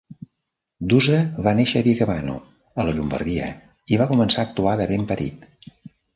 [0.93, 2.39] Duse va néixer a Vigevano,
[2.81, 3.51] a la Llombardia,
[3.93, 5.49] i va començar a actuar de ben petit.